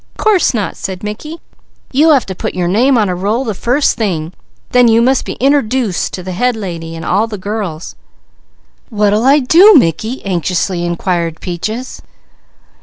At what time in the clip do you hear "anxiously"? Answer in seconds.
10.25-10.83